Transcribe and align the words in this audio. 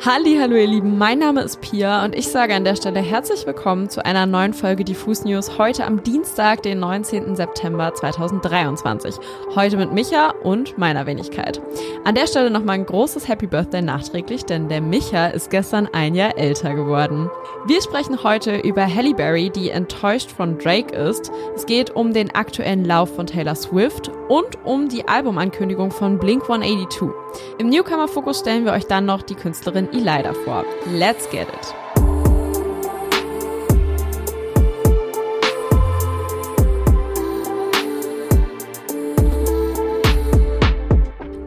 Hallo 0.00 0.56
ihr 0.56 0.66
Lieben, 0.66 0.98
mein 0.98 1.20
Name 1.20 1.42
ist 1.42 1.60
Pia 1.60 2.04
und 2.04 2.14
ich 2.14 2.28
sage 2.28 2.54
an 2.54 2.64
der 2.64 2.76
Stelle 2.76 3.00
herzlich 3.00 3.46
willkommen 3.46 3.88
zu 3.88 4.04
einer 4.04 4.26
neuen 4.26 4.52
Folge 4.52 4.84
Diffus 4.84 5.24
News 5.24 5.56
heute 5.56 5.84
am 5.84 6.02
Dienstag, 6.02 6.62
den 6.62 6.80
19. 6.80 7.36
September 7.36 7.94
2023. 7.94 9.14
Heute 9.54 9.76
mit 9.76 9.92
Micha 9.92 10.30
und 10.42 10.76
meiner 10.76 11.06
Wenigkeit. 11.06 11.62
An 12.04 12.16
der 12.16 12.26
Stelle 12.26 12.50
nochmal 12.50 12.74
ein 12.74 12.86
großes 12.86 13.28
Happy 13.28 13.46
Birthday 13.46 13.82
nachträglich, 13.82 14.44
denn 14.44 14.68
der 14.68 14.80
Micha 14.80 15.28
ist 15.28 15.50
gestern 15.50 15.88
ein 15.92 16.14
Jahr 16.14 16.36
älter 16.36 16.74
geworden. 16.74 17.30
Wir 17.66 17.80
sprechen 17.80 18.22
heute 18.22 18.58
über 18.58 18.86
Halle 18.86 19.14
Berry, 19.14 19.48
die 19.48 19.70
enttäuscht 19.70 20.30
von 20.30 20.58
Drake 20.58 20.94
ist. 20.94 21.32
Es 21.56 21.64
geht 21.64 21.96
um 21.96 22.12
den 22.12 22.34
aktuellen 22.34 22.84
Lauf 22.84 23.14
von 23.14 23.26
Taylor 23.26 23.54
Swift 23.54 24.10
und 24.28 24.62
um 24.64 24.90
die 24.90 25.08
Albumankündigung 25.08 25.90
von 25.90 26.18
Blink 26.18 26.42
182. 26.42 27.08
Im 27.56 27.70
Newcomer-Fokus 27.70 28.40
stellen 28.40 28.66
wir 28.66 28.72
euch 28.72 28.84
dann 28.84 29.06
noch 29.06 29.22
die 29.22 29.34
Künstlerin 29.34 29.90
Elida 29.94 30.34
vor. 30.44 30.66
Let's 30.92 31.30
get 31.30 31.48
it! 31.48 31.83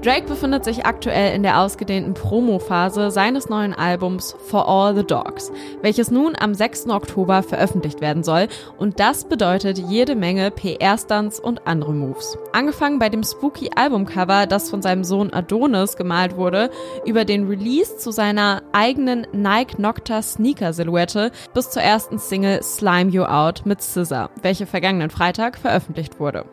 Drake 0.08 0.28
befindet 0.28 0.64
sich 0.64 0.86
aktuell 0.86 1.36
in 1.36 1.44
der 1.44 1.60
ausgedehnten 1.60 2.14
Promo-Phase 2.14 3.12
seines 3.12 3.50
neuen 3.50 3.74
Albums 3.74 4.38
For 4.48 4.66
All 4.66 4.96
the 4.96 5.04
Dogs, 5.04 5.52
welches 5.82 6.12
nun 6.12 6.34
am 6.40 6.54
6. 6.54 6.88
Oktober 6.88 7.44
veröffentlicht 7.44 8.00
werden 8.00 8.24
soll 8.24 8.48
und 8.78 9.02
das 9.02 9.26
bedeutet 9.26 9.78
jede 9.78 10.16
Menge 10.16 10.50
PR-Stunts 10.50 11.42
und 11.42 11.68
andere 11.68 11.92
Moves. 11.92 12.38
Angefangen 12.54 13.00
bei 13.00 13.10
dem 13.10 13.22
spooky 13.22 13.72
Albumcover, 13.76 14.48
das 14.48 14.70
von 14.70 14.82
seinem 14.82 15.04
Sohn 15.04 15.34
Adonis 15.34 15.98
gemalt 15.98 16.38
wurde, 16.38 16.70
über 17.06 17.26
den 17.26 17.46
Release 17.46 17.98
zu 17.98 18.12
seiner 18.12 18.62
eigenen 18.72 19.28
Nike 19.34 19.78
Nocta 19.78 20.22
Sneaker 20.22 20.72
Silhouette 20.72 21.34
bis 21.54 21.70
zur 21.70 21.82
ersten 21.82 22.18
Single 22.18 22.64
Slime 22.64 23.12
You 23.12 23.24
Out 23.24 23.66
mit 23.66 23.82
Scissor, 23.82 24.30
welche 24.42 24.68
vergangenen 24.68 25.10
Freitag 25.10 25.58
veröffentlicht 25.58 26.18
wurde. 26.18 26.46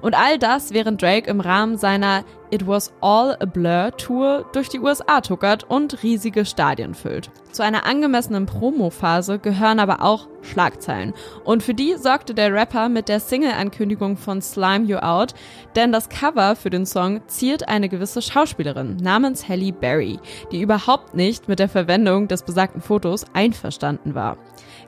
Und 0.00 0.14
all 0.14 0.38
das, 0.38 0.72
während 0.72 1.02
Drake 1.02 1.28
im 1.28 1.40
Rahmen 1.40 1.76
seiner 1.76 2.24
It 2.52 2.66
Was 2.66 2.92
All 3.00 3.34
a 3.40 3.46
Blur 3.46 3.96
Tour 3.96 4.44
durch 4.52 4.68
die 4.68 4.78
USA 4.78 5.22
tuckert 5.22 5.64
und 5.64 6.02
riesige 6.02 6.44
Stadien 6.44 6.94
füllt. 6.94 7.30
Zu 7.50 7.62
einer 7.62 7.86
angemessenen 7.86 8.44
Promo-Phase 8.44 9.38
gehören 9.38 9.80
aber 9.80 10.02
auch 10.02 10.28
Schlagzeilen. 10.42 11.14
Und 11.44 11.62
für 11.62 11.74
die 11.74 11.94
sorgte 11.96 12.34
der 12.34 12.52
Rapper 12.52 12.88
mit 12.88 13.08
der 13.08 13.20
Single-Ankündigung 13.20 14.16
von 14.16 14.42
Slime 14.42 14.84
You 14.86 14.98
Out, 14.98 15.34
denn 15.76 15.92
das 15.92 16.08
Cover 16.08 16.56
für 16.56 16.70
den 16.70 16.86
Song 16.86 17.20
ziert 17.28 17.68
eine 17.68 17.88
gewisse 17.88 18.22
Schauspielerin 18.22 18.96
namens 18.96 19.48
Halle 19.48 19.72
Berry, 19.72 20.18
die 20.50 20.60
überhaupt 20.60 21.14
nicht 21.14 21.48
mit 21.48 21.58
der 21.58 21.68
Verwendung 21.68 22.28
des 22.28 22.42
besagten 22.42 22.80
Fotos 22.80 23.24
einverstanden 23.32 24.14
war. 24.14 24.36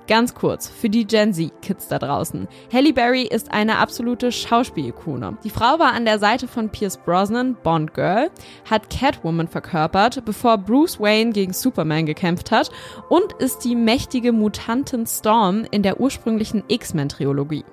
Ganz 0.07 0.35
kurz, 0.35 0.69
für 0.69 0.91
die 0.91 1.07
Gen 1.07 1.33
Z-Kids 1.33 1.89
da 1.89 1.99
draußen. 1.99 2.47
Halle 2.71 2.93
Berry 2.93 3.23
ist 3.23 3.53
eine 3.53 3.79
absolute 3.79 4.33
Schauspielikone. 4.33 5.39
Die 5.45 5.51
Frau 5.51 5.79
war 5.79 5.95
an 5.95 6.05
der 6.05 6.19
Seite 6.19 6.47
von 6.47 6.69
Pierce 6.69 6.99
Brosnan, 6.99 7.57
Bond 7.63 7.95
Girl, 7.95 8.31
hat 8.69 8.91
Catwoman 8.91 9.49
verkörpert, 9.49 10.23
bevor 10.27 10.59
Bruce 10.59 11.01
Wayne 11.01 11.33
gegen 11.33 11.55
Superman 11.55 12.05
gekämpft 12.05 12.51
hat 12.51 12.71
und 13.09 13.33
ist 13.39 13.65
die 13.65 13.75
mächtige 13.75 14.33
Mutantin 14.33 15.07
Storm 15.07 15.44
in 15.71 15.83
der 15.83 16.01
ursprünglichen 16.01 16.65
X-Men-Trilogie. 16.69 17.65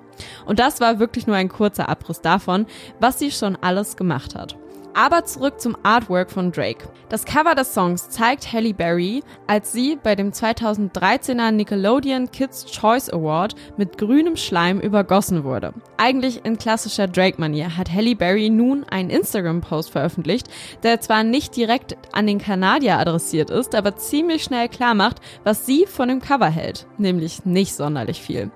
Und 0.44 0.58
das 0.58 0.80
war 0.80 0.98
wirklich 0.98 1.26
nur 1.26 1.36
ein 1.36 1.48
kurzer 1.48 1.88
Abriss 1.88 2.20
davon, 2.20 2.66
was 3.00 3.18
sie 3.18 3.30
schon 3.30 3.56
alles 3.56 3.96
gemacht 3.96 4.34
hat. 4.34 4.56
Aber 4.94 5.24
zurück 5.24 5.60
zum 5.60 5.76
Artwork 5.82 6.30
von 6.30 6.52
Drake. 6.52 6.88
Das 7.08 7.24
Cover 7.24 7.54
des 7.54 7.72
Songs 7.72 8.10
zeigt 8.10 8.52
Halle 8.52 8.74
Berry, 8.74 9.22
als 9.46 9.72
sie 9.72 9.98
bei 10.02 10.14
dem 10.14 10.32
2013er 10.32 11.50
Nickelodeon 11.50 12.30
Kids 12.30 12.66
Choice 12.66 13.08
Award 13.10 13.54
mit 13.76 13.96
grünem 13.96 14.36
Schleim 14.36 14.80
übergossen 14.80 15.44
wurde. 15.44 15.72
Eigentlich 15.96 16.44
in 16.44 16.58
klassischer 16.58 17.06
Drake-Manier 17.06 17.76
hat 17.76 17.90
Halle 17.90 18.16
Berry 18.16 18.50
nun 18.50 18.84
einen 18.84 19.08
Instagram-Post 19.10 19.90
veröffentlicht, 19.90 20.48
der 20.82 21.00
zwar 21.00 21.24
nicht 21.24 21.56
direkt 21.56 21.96
an 22.12 22.26
den 22.26 22.38
Kanadier 22.38 22.98
adressiert 22.98 23.50
ist, 23.50 23.74
aber 23.74 23.96
ziemlich 23.96 24.42
schnell 24.42 24.68
klar 24.68 24.94
macht, 24.94 25.20
was 25.44 25.64
sie 25.64 25.86
von 25.86 26.08
dem 26.08 26.20
Cover 26.20 26.48
hält. 26.48 26.86
Nämlich 26.98 27.44
nicht 27.46 27.74
sonderlich 27.74 28.20
viel. 28.20 28.50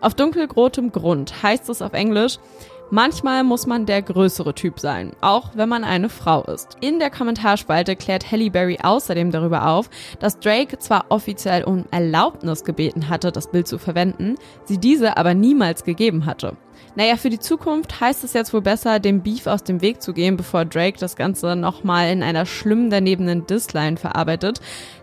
Auf 0.00 0.14
dunkelrotem 0.14 0.92
Grund 0.92 1.42
heißt 1.42 1.68
es 1.68 1.82
auf 1.82 1.92
Englisch, 1.92 2.38
Manchmal 2.92 3.44
muss 3.44 3.68
man 3.68 3.86
der 3.86 4.02
größere 4.02 4.52
Typ 4.52 4.80
sein, 4.80 5.12
auch 5.20 5.50
wenn 5.54 5.68
man 5.68 5.84
eine 5.84 6.08
Frau 6.08 6.42
ist. 6.42 6.76
In 6.80 6.98
der 6.98 7.10
Kommentarspalte 7.10 7.94
klärt 7.94 8.32
Halle 8.32 8.50
Berry 8.50 8.78
außerdem 8.82 9.30
darüber 9.30 9.68
auf, 9.68 9.88
dass 10.18 10.40
Drake 10.40 10.76
zwar 10.80 11.04
offiziell 11.08 11.62
um 11.62 11.84
Erlaubnis 11.92 12.64
gebeten 12.64 13.08
hatte, 13.08 13.30
das 13.30 13.48
Bild 13.52 13.68
zu 13.68 13.78
verwenden, 13.78 14.34
sie 14.64 14.78
diese 14.78 15.16
aber 15.16 15.34
niemals 15.34 15.84
gegeben 15.84 16.26
hatte. 16.26 16.56
Naja, 16.96 17.16
für 17.16 17.30
die 17.30 17.38
Zukunft 17.38 18.00
heißt 18.00 18.24
es 18.24 18.32
jetzt 18.32 18.52
wohl 18.52 18.62
besser, 18.62 18.98
dem 18.98 19.22
Beef 19.22 19.46
aus 19.46 19.62
dem 19.62 19.80
Weg 19.80 20.02
zu 20.02 20.12
gehen, 20.12 20.36
bevor 20.36 20.64
Drake 20.64 20.98
das 20.98 21.14
Ganze 21.14 21.54
nochmal 21.54 22.10
in 22.10 22.24
einer 22.24 22.46
schlimm 22.46 22.90
danebenen 22.90 23.46
Disline 23.46 23.96
verarbeitet. 23.96 24.60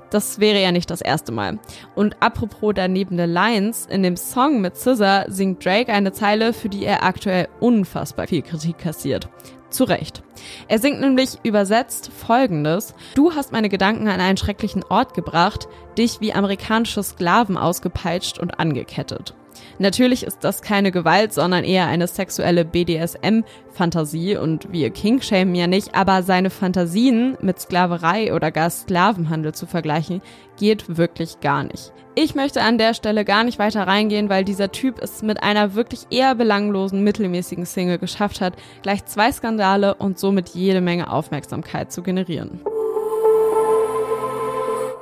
Das 0.10 0.40
wäre 0.40 0.62
ja 0.62 0.72
nicht 0.72 0.90
das 0.90 1.02
erste 1.02 1.32
Mal. 1.32 1.60
Und 1.96 2.22
apropos 2.22 2.74
danebene 2.76 3.26
Lines, 3.26 3.86
in 3.86 4.04
dem 4.04 4.18
Song 4.18 4.62
mit 4.62 4.78
Scissor 4.78 5.26
singt 5.28 5.64
Drake 5.66 5.92
eine 5.92 6.14
Zeile, 6.14 6.54
für 6.54 6.70
die 6.70 6.86
er 6.86 7.04
aktuell 7.04 7.48
unfassbar 7.60 8.28
viel 8.28 8.42
Kritik 8.42 8.78
kassiert. 8.78 9.30
Zu 9.70 9.84
Recht. 9.84 10.24
Er 10.70 10.80
singt 10.80 11.02
nämlich 11.02 11.40
übersetzt 11.44 12.10
folgendes. 12.14 12.94
Du 13.16 13.34
hast 13.34 13.52
meine 13.52 13.68
Gedanken 13.68 14.08
an 14.08 14.22
einen 14.22 14.38
schrecklichen 14.38 14.84
Ort 14.84 15.14
gebracht, 15.14 15.68
dich 15.98 16.22
wie 16.22 16.34
amerikanische 16.34 17.04
Sklaven 17.04 17.58
ausgepeitscht 17.58 18.40
und 18.40 18.60
angekettet. 18.60 19.36
Natürlich 19.80 20.24
ist 20.24 20.44
das 20.44 20.62
keine 20.62 20.92
Gewalt, 20.92 21.34
sondern 21.34 21.64
eher 21.64 21.88
eine 21.88 22.08
sexuelle 22.08 22.66
BDSM-Fantasie 22.66 24.38
und 24.38 24.72
wir 24.72 24.90
King-Shamen 24.90 25.56
ja 25.56 25.68
nicht, 25.68 25.96
aber 25.96 26.24
seine 26.24 26.50
Fantasien 26.50 27.38
mit 27.42 27.60
Sklaverei 27.60 28.34
oder 28.34 28.52
gar 28.52 28.70
Sklavenhandel 28.70 29.54
zu 29.54 29.66
vergleichen, 29.66 30.22
geht 30.58 30.98
wirklich 30.98 31.40
gar 31.40 31.64
nicht. 31.64 31.94
Ich 32.16 32.34
möchte 32.34 32.64
an 32.64 32.80
der 32.80 32.96
Stelle 32.96 33.26
gar 33.26 33.44
nicht 33.44 33.60
weiter 33.60 33.86
reingehen, 33.86 34.28
weil 34.28 34.44
dieser 34.44 34.72
Typ 34.72 35.00
es 35.00 35.22
mit 35.22 35.44
einer 35.44 35.76
wirklich 35.76 36.08
eher 36.10 36.34
belanglosen, 36.34 37.04
mittelmäßigen 37.04 37.68
Single 37.68 38.00
geschafft 38.00 38.42
hat, 38.42 38.54
gleich 38.82 39.06
zwei 39.06 39.32
Skandale 39.32 39.94
und 39.94 40.18
somit 40.18 40.50
jede 40.50 40.82
Menge 40.82 41.12
Aufmerksamkeit 41.12 41.92
zu 41.92 42.02
generieren. 42.02 42.60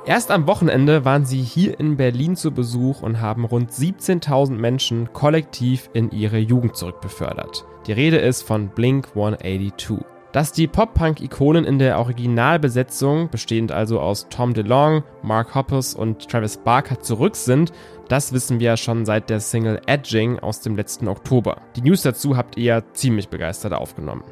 Erst 0.06 0.30
am 0.30 0.46
Wochenende 0.46 1.04
waren 1.04 1.26
sie 1.26 1.42
hier 1.42 1.80
in 1.80 1.96
Berlin 1.96 2.36
zu 2.36 2.52
Besuch 2.52 3.02
und 3.02 3.20
haben 3.20 3.44
rund 3.44 3.72
17.000 3.72 4.52
Menschen 4.52 5.12
kollektiv 5.12 5.90
in 5.94 6.12
ihre 6.12 6.38
Jugend 6.38 6.76
zurückbefördert. 6.76 7.64
Die 7.88 7.92
Rede 7.92 8.18
ist 8.18 8.42
von 8.42 8.68
Blink 8.68 9.08
182. 9.16 9.98
Dass 10.32 10.52
die 10.52 10.66
Pop-Punk-Ikonen 10.66 11.64
in 11.64 11.78
der 11.78 11.98
Originalbesetzung, 11.98 13.30
bestehend 13.30 13.72
also 13.72 14.00
aus 14.00 14.28
Tom 14.28 14.54
DeLonge, 14.54 15.04
Mark 15.22 15.54
Hoppus 15.54 15.94
und 15.94 16.28
Travis 16.28 16.58
Barker, 16.58 17.00
zurück 17.00 17.36
sind, 17.36 17.72
das 18.08 18.32
wissen 18.32 18.60
wir 18.60 18.66
ja 18.66 18.76
schon 18.76 19.06
seit 19.06 19.30
der 19.30 19.40
Single 19.40 19.80
Edging 19.86 20.38
aus 20.38 20.60
dem 20.60 20.76
letzten 20.76 21.08
Oktober. 21.08 21.62
Die 21.76 21.82
News 21.82 22.02
dazu 22.02 22.36
habt 22.36 22.56
ihr 22.56 22.64
ja 22.64 22.82
ziemlich 22.92 23.28
begeistert 23.28 23.72
aufgenommen. 23.72 24.24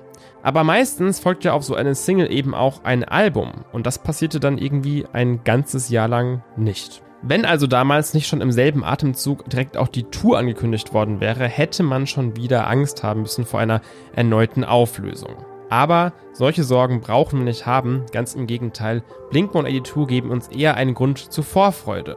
Aber 0.43 0.63
meistens 0.63 1.21
folgt 1.21 1.45
ja 1.45 1.55
auf 1.55 1.65
so 1.65 1.75
eine 1.75 1.95
Single 1.95 2.31
eben 2.31 2.55
auch 2.55 2.85
ein 2.85 3.03
Album 3.03 3.65
und 3.73 3.87
das 3.87 3.99
passierte 3.99 4.41
dann 4.41 4.59
irgendwie 4.59 5.07
ein 5.13 5.43
ganzes 5.43 5.89
Jahr 5.89 6.07
lang 6.07 6.43
nicht. 6.57 7.03
Wenn 7.23 7.47
also 7.47 7.67
damals 7.67 8.13
nicht 8.13 8.29
schon 8.29 8.43
im 8.43 8.53
selben 8.53 8.85
Atemzug 8.85 9.49
direkt 9.49 9.79
auch 9.79 9.89
die 9.89 10.03
Tour 10.05 10.37
angekündigt 10.37 10.93
worden 10.93 11.21
wäre, 11.21 11.49
hätte 11.49 11.83
man 11.83 12.07
schon 12.07 12.37
wieder 12.37 12.69
Angst 12.69 13.03
haben 13.03 13.23
müssen 13.23 13.47
vor 13.47 13.61
einer 13.61 13.81
erneuten 14.15 14.63
Auflösung. 14.63 15.35
Aber 15.69 16.13
solche 16.33 16.65
Sorgen 16.65 17.01
brauchen 17.01 17.39
wir 17.39 17.45
nicht 17.45 17.67
haben, 17.67 18.05
ganz 18.13 18.35
im 18.35 18.47
Gegenteil, 18.47 19.03
Blink-182 19.31 20.07
geben 20.07 20.31
uns 20.31 20.49
eher 20.49 20.77
einen 20.77 20.95
Grund 20.95 21.19
zur 21.19 21.45
Vorfreude. 21.45 22.17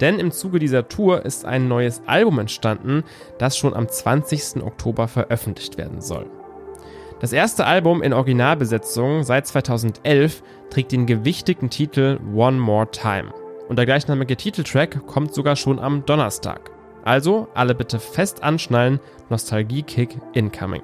Denn 0.00 0.18
im 0.18 0.32
Zuge 0.32 0.58
dieser 0.58 0.88
Tour 0.88 1.24
ist 1.24 1.44
ein 1.44 1.68
neues 1.68 2.02
Album 2.06 2.38
entstanden, 2.40 3.04
das 3.38 3.56
schon 3.56 3.74
am 3.74 3.88
20. 3.88 4.62
Oktober 4.62 5.06
veröffentlicht 5.06 5.78
werden 5.78 6.00
soll. 6.00 6.26
Das 7.20 7.32
erste 7.32 7.66
Album 7.66 8.02
in 8.02 8.12
Originalbesetzung 8.12 9.22
seit 9.22 9.46
2011 9.46 10.42
trägt 10.70 10.90
den 10.90 11.06
gewichtigen 11.06 11.70
Titel 11.70 12.18
One 12.34 12.58
More 12.58 12.90
Time. 12.90 13.32
Und 13.68 13.76
der 13.76 13.86
gleichnamige 13.86 14.36
Titeltrack 14.36 15.06
kommt 15.06 15.32
sogar 15.32 15.54
schon 15.54 15.78
am 15.78 16.04
Donnerstag. 16.04 16.72
Also 17.04 17.46
alle 17.54 17.76
bitte 17.76 18.00
fest 18.00 18.42
anschnallen, 18.42 18.98
Nostalgie-Kick 19.30 20.18
incoming. 20.32 20.82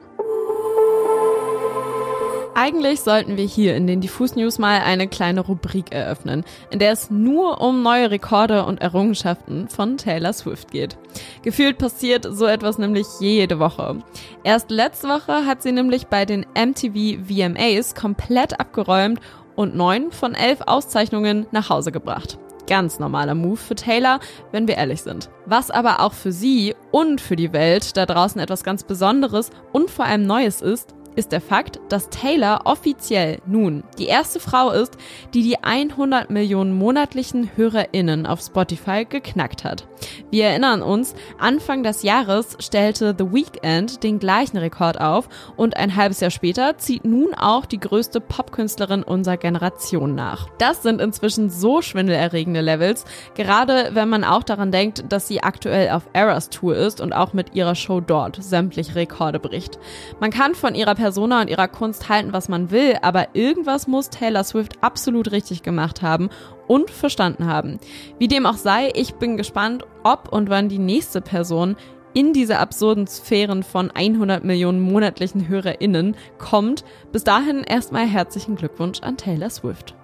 Eigentlich 2.61 3.03
sollten 3.03 3.37
wir 3.37 3.45
hier 3.45 3.77
in 3.77 3.87
den 3.87 4.01
Diffus 4.01 4.35
News 4.35 4.59
mal 4.59 4.81
eine 4.81 5.07
kleine 5.07 5.43
Rubrik 5.43 5.93
eröffnen, 5.93 6.45
in 6.73 6.81
der 6.81 6.91
es 6.91 7.09
nur 7.09 7.61
um 7.61 7.85
neue 7.85 8.11
Rekorde 8.11 8.65
und 8.65 8.81
Errungenschaften 8.81 9.69
von 9.69 9.97
Taylor 9.97 10.33
Swift 10.33 10.73
geht. 10.73 10.99
Gefühlt 11.43 11.79
passiert 11.79 12.27
so 12.29 12.47
etwas 12.47 12.77
nämlich 12.77 13.07
jede 13.21 13.61
Woche. 13.61 14.01
Erst 14.43 14.73
letzte 14.73 15.07
Woche 15.07 15.47
hat 15.47 15.63
sie 15.63 15.71
nämlich 15.71 16.09
bei 16.09 16.25
den 16.25 16.47
MTV 16.57 17.23
VMAs 17.29 17.95
komplett 17.95 18.59
abgeräumt 18.59 19.21
und 19.55 19.77
neun 19.77 20.11
von 20.11 20.35
elf 20.35 20.63
Auszeichnungen 20.67 21.47
nach 21.53 21.71
Hause 21.71 21.93
gebracht. 21.93 22.41
Ganz 22.67 22.99
normaler 22.99 23.37
Move 23.37 23.57
für 23.57 23.77
Taylor, 23.77 24.19
wenn 24.51 24.67
wir 24.67 24.79
ehrlich 24.79 25.03
sind. 25.03 25.31
Was 25.47 25.71
aber 25.71 26.01
auch 26.01 26.13
für 26.13 26.33
sie 26.33 26.75
und 26.91 27.21
für 27.21 27.37
die 27.37 27.53
Welt 27.53 27.97
da 27.97 28.05
draußen 28.05 28.41
etwas 28.41 28.65
ganz 28.65 28.83
Besonderes 28.83 29.51
und 29.73 29.91
vor 29.91 30.07
allem 30.07 30.27
Neues 30.27 30.61
ist, 30.61 30.97
ist 31.19 31.33
der 31.33 31.41
Fakt, 31.41 31.81
dass 31.89 32.11
Taylor 32.11 32.61
offiziell 32.65 33.41
nun 33.45 33.83
die 33.99 34.07
erste 34.07 34.39
Frau 34.39 34.71
ist, 34.71 34.97
die 35.35 35.43
die 35.43 35.59
100 35.65 36.31
Millionen 36.31 36.79
monatlichen 36.79 37.51
HörerInnen 37.57 38.25
auf 38.25 38.41
Spotify 38.41 39.05
geknackt 39.05 39.65
hat. 39.65 39.89
Wir 40.31 40.45
erinnern 40.45 40.81
uns, 40.81 41.17
Anfang 41.41 41.83
des 41.83 42.05
Jahres 42.05 42.57
stellte 42.61 43.17
The 43.19 43.33
Weeknd 43.33 44.05
den 44.05 44.21
gleichen 44.21 44.59
Rekord 44.59 45.01
auf 45.01 45.29
und 45.57 45.77
ein 45.77 45.97
halbes 45.97 46.21
Jahr 46.21 46.31
später 46.31 46.79
zieht 46.79 47.05
nun 47.05 47.35
auch 47.35 47.67
die 47.67 47.81
größte 47.81 48.21
Popkünstlerin 48.21 49.03
unserer 49.03 49.39
Generation 49.39 50.15
nach. 50.15 50.49
Das 50.59 50.85
sind 50.85 51.01
inzwischen 51.01 51.51
so 51.51 51.83
schwindelerregende 51.83 52.61
Levels, 52.61 53.05
gerade 53.35 53.91
wenn 53.95 54.09
man 54.09 54.23
auch 54.23 54.45
daran 54.45 54.71
denkt, 54.71 55.05
dass 55.09 55.27
sie 55.27 55.43
aktuell 55.43 55.91
auf 55.91 56.05
Eras 56.13 56.49
Tour 56.49 56.77
ist 56.77 57.01
und 57.01 57.13
auch 57.13 57.33
mit 57.33 57.57
ihrer 57.57 57.75
Show 57.75 58.01
dort 58.01 58.41
sämtliche 58.41 58.95
Rekorde 58.95 59.41
bricht. 59.41 59.81
Man 60.21 60.31
kann 60.31 60.55
von 60.55 60.77
ihrer 60.77 60.95
Person 60.95 61.08
Persona 61.09 61.41
und 61.41 61.49
ihrer 61.49 61.69
Kunst 61.69 62.11
halten, 62.11 62.35
was 62.35 62.51
man 62.51 62.71
will, 62.71 62.99
aber 63.01 63.29
irgendwas 63.33 63.87
muss 63.87 64.11
Taylor 64.11 64.45
Swift 64.45 64.75
absolut 64.83 65.33
richtig 65.33 65.63
gemacht 65.63 66.03
haben 66.03 66.29
und 66.67 66.91
verstanden 66.91 67.47
haben. 67.47 67.79
Wie 68.19 68.29
dem 68.29 68.45
auch 68.45 68.59
sei, 68.59 68.93
ich 68.95 69.15
bin 69.15 69.39
gespannt, 69.39 69.87
ob 70.05 70.31
und 70.31 70.51
wann 70.51 70.69
die 70.69 70.79
nächste 70.79 71.23
Person 71.23 71.77
in 72.13 72.35
diese 72.35 72.59
absurden 72.59 73.07
Sphären 73.07 73.63
von 73.63 73.91
100 73.91 74.45
Millionen 74.45 74.81
monatlichen 74.81 75.49
HörerInnen 75.49 76.15
kommt. 76.37 76.85
Bis 77.11 77.25
dahin 77.25 77.65
erstmal 77.65 78.07
herzlichen 78.07 78.57
Glückwunsch 78.57 79.01
an 79.01 79.17
Taylor 79.17 79.49
Swift. 79.49 79.95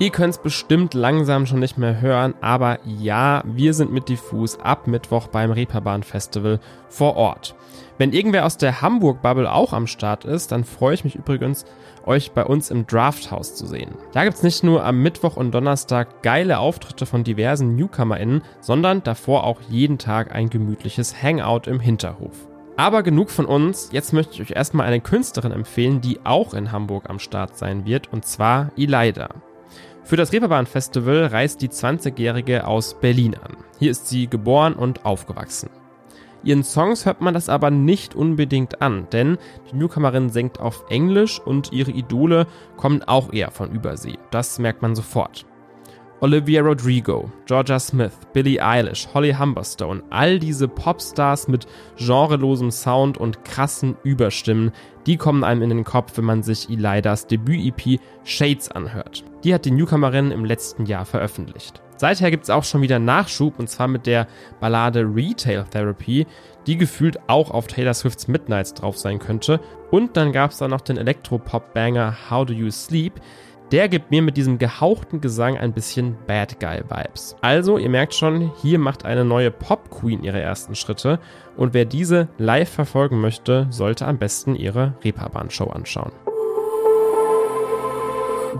Ihr 0.00 0.10
könnt 0.10 0.34
es 0.34 0.38
bestimmt 0.38 0.94
langsam 0.94 1.44
schon 1.44 1.58
nicht 1.58 1.76
mehr 1.76 2.00
hören, 2.00 2.34
aber 2.40 2.78
ja, 2.84 3.42
wir 3.44 3.74
sind 3.74 3.92
mit 3.92 4.08
Diffus 4.08 4.60
ab 4.60 4.86
Mittwoch 4.86 5.26
beim 5.26 5.50
Reeperbahn 5.50 6.04
Festival 6.04 6.60
vor 6.88 7.16
Ort. 7.16 7.56
Wenn 7.98 8.12
irgendwer 8.12 8.46
aus 8.46 8.56
der 8.56 8.80
Hamburg-Bubble 8.80 9.52
auch 9.52 9.72
am 9.72 9.88
Start 9.88 10.24
ist, 10.24 10.52
dann 10.52 10.62
freue 10.62 10.94
ich 10.94 11.02
mich 11.02 11.16
übrigens, 11.16 11.64
euch 12.06 12.30
bei 12.30 12.44
uns 12.44 12.70
im 12.70 12.86
Drafthaus 12.86 13.56
zu 13.56 13.66
sehen. 13.66 13.90
Da 14.12 14.22
gibt 14.22 14.36
es 14.36 14.44
nicht 14.44 14.62
nur 14.62 14.84
am 14.84 15.02
Mittwoch 15.02 15.36
und 15.36 15.50
Donnerstag 15.50 16.22
geile 16.22 16.60
Auftritte 16.60 17.04
von 17.04 17.24
diversen 17.24 17.74
NewcomerInnen, 17.74 18.42
sondern 18.60 19.02
davor 19.02 19.42
auch 19.42 19.60
jeden 19.68 19.98
Tag 19.98 20.32
ein 20.32 20.48
gemütliches 20.48 21.20
Hangout 21.20 21.68
im 21.68 21.80
Hinterhof. 21.80 22.46
Aber 22.76 23.02
genug 23.02 23.30
von 23.30 23.46
uns, 23.46 23.88
jetzt 23.90 24.12
möchte 24.12 24.34
ich 24.34 24.42
euch 24.42 24.56
erstmal 24.56 24.86
eine 24.86 25.00
Künstlerin 25.00 25.50
empfehlen, 25.50 26.00
die 26.00 26.20
auch 26.22 26.54
in 26.54 26.70
Hamburg 26.70 27.10
am 27.10 27.18
Start 27.18 27.58
sein 27.58 27.84
wird, 27.84 28.12
und 28.12 28.24
zwar 28.24 28.70
Elida. 28.76 29.30
Für 30.08 30.16
das 30.16 30.32
Reeperbahn 30.32 30.64
Festival 30.64 31.26
reist 31.26 31.60
die 31.60 31.68
20-Jährige 31.68 32.66
aus 32.66 32.98
Berlin 32.98 33.34
an. 33.34 33.58
Hier 33.78 33.90
ist 33.90 34.08
sie 34.08 34.26
geboren 34.26 34.72
und 34.72 35.04
aufgewachsen. 35.04 35.68
Ihren 36.42 36.64
Songs 36.64 37.04
hört 37.04 37.20
man 37.20 37.34
das 37.34 37.50
aber 37.50 37.70
nicht 37.70 38.14
unbedingt 38.14 38.80
an, 38.80 39.06
denn 39.12 39.36
die 39.70 39.76
Newcomerin 39.76 40.30
singt 40.30 40.60
auf 40.60 40.82
Englisch 40.88 41.38
und 41.38 41.74
ihre 41.74 41.90
Idole 41.90 42.46
kommen 42.78 43.02
auch 43.02 43.34
eher 43.34 43.50
von 43.50 43.70
Übersee. 43.70 44.16
Das 44.30 44.58
merkt 44.58 44.80
man 44.80 44.96
sofort. 44.96 45.44
Olivia 46.20 46.62
Rodrigo, 46.62 47.30
Georgia 47.46 47.78
Smith, 47.78 48.18
Billie 48.32 48.60
Eilish, 48.60 49.06
Holly 49.14 49.32
Humberstone, 49.34 50.02
all 50.10 50.40
diese 50.40 50.66
Popstars 50.66 51.46
mit 51.46 51.68
genrelosem 51.96 52.72
Sound 52.72 53.18
und 53.18 53.44
krassen 53.44 53.96
Überstimmen, 54.02 54.72
die 55.06 55.16
kommen 55.16 55.44
einem 55.44 55.62
in 55.62 55.68
den 55.70 55.84
Kopf, 55.84 56.18
wenn 56.18 56.24
man 56.24 56.42
sich 56.42 56.68
Elidas 56.68 57.28
Debüt-EP 57.28 58.00
Shades 58.24 58.68
anhört. 58.68 59.24
Die 59.44 59.54
hat 59.54 59.64
die 59.64 59.70
Newcomerin 59.70 60.32
im 60.32 60.44
letzten 60.44 60.86
Jahr 60.86 61.04
veröffentlicht. 61.04 61.80
Seither 61.98 62.32
gibt 62.32 62.44
es 62.44 62.50
auch 62.50 62.64
schon 62.64 62.82
wieder 62.82 62.98
Nachschub 62.98 63.58
und 63.58 63.68
zwar 63.68 63.86
mit 63.86 64.06
der 64.06 64.26
Ballade 64.58 65.02
Retail 65.02 65.64
Therapy, 65.70 66.26
die 66.66 66.76
gefühlt 66.76 67.18
auch 67.28 67.52
auf 67.52 67.68
Taylor 67.68 67.94
Swifts 67.94 68.26
Midnights 68.26 68.74
drauf 68.74 68.98
sein 68.98 69.20
könnte. 69.20 69.60
Und 69.90 70.16
dann 70.16 70.32
gab 70.32 70.50
es 70.50 70.58
da 70.58 70.68
noch 70.68 70.80
den 70.80 70.96
Elektropop-Banger 70.96 72.30
How 72.30 72.46
Do 72.46 72.52
You 72.52 72.70
Sleep. 72.70 73.14
Der 73.70 73.90
gibt 73.90 74.10
mir 74.10 74.22
mit 74.22 74.38
diesem 74.38 74.58
gehauchten 74.58 75.20
Gesang 75.20 75.58
ein 75.58 75.74
bisschen 75.74 76.16
Bad 76.26 76.58
Guy 76.58 76.80
Vibes. 76.88 77.36
Also, 77.42 77.76
ihr 77.76 77.90
merkt 77.90 78.14
schon, 78.14 78.50
hier 78.62 78.78
macht 78.78 79.04
eine 79.04 79.26
neue 79.26 79.50
Pop 79.50 79.90
Queen 79.90 80.24
ihre 80.24 80.40
ersten 80.40 80.74
Schritte 80.74 81.20
und 81.54 81.74
wer 81.74 81.84
diese 81.84 82.28
live 82.38 82.70
verfolgen 82.70 83.20
möchte, 83.20 83.66
sollte 83.68 84.06
am 84.06 84.16
besten 84.16 84.54
ihre 84.54 84.94
Reeperbahn 85.04 85.50
Show 85.50 85.66
anschauen. 85.66 86.12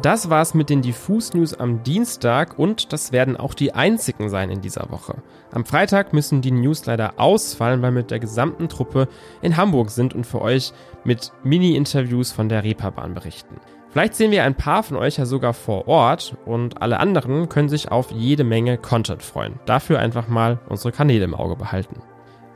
Das 0.02 0.28
war's 0.28 0.52
mit 0.52 0.68
den 0.68 0.82
Diffus 0.82 1.32
News 1.32 1.54
am 1.54 1.82
Dienstag 1.82 2.58
und 2.58 2.92
das 2.92 3.10
werden 3.10 3.36
auch 3.36 3.54
die 3.54 3.74
einzigen 3.74 4.28
sein 4.28 4.50
in 4.50 4.60
dieser 4.60 4.90
Woche. 4.90 5.22
Am 5.50 5.64
Freitag 5.64 6.12
müssen 6.12 6.42
die 6.42 6.50
News 6.50 6.84
leider 6.84 7.14
ausfallen, 7.16 7.80
weil 7.80 7.92
wir 7.92 8.02
mit 8.02 8.10
der 8.10 8.20
gesamten 8.20 8.68
Truppe 8.68 9.08
in 9.40 9.56
Hamburg 9.56 9.90
sind 9.90 10.14
und 10.14 10.24
für 10.24 10.42
euch 10.42 10.72
mit 11.02 11.32
Mini-Interviews 11.42 12.30
von 12.30 12.50
der 12.50 12.62
Reeperbahn 12.62 13.14
berichten. 13.14 13.56
Vielleicht 13.90 14.14
sehen 14.14 14.30
wir 14.30 14.44
ein 14.44 14.54
paar 14.54 14.82
von 14.82 14.96
euch 14.96 15.16
ja 15.16 15.24
sogar 15.24 15.54
vor 15.54 15.88
Ort 15.88 16.36
und 16.44 16.82
alle 16.82 17.00
anderen 17.00 17.48
können 17.48 17.70
sich 17.70 17.90
auf 17.90 18.10
jede 18.10 18.44
Menge 18.44 18.76
Content 18.76 19.22
freuen. 19.22 19.58
Dafür 19.64 19.98
einfach 19.98 20.28
mal 20.28 20.58
unsere 20.68 20.92
Kanäle 20.92 21.24
im 21.24 21.34
Auge 21.34 21.56
behalten. 21.56 22.02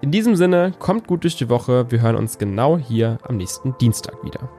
In 0.02 0.11
diesem 0.11 0.37
Sinne, 0.37 0.73
kommt 0.79 1.06
gut 1.06 1.23
durch 1.25 1.37
die 1.37 1.49
Woche. 1.49 1.90
Wir 1.90 2.02
hören 2.02 2.17
uns 2.17 2.37
genau 2.37 2.76
hier 2.76 3.19
am 3.23 3.37
nächsten 3.37 3.76
Dienstag 3.79 4.23
wieder. 4.25 4.50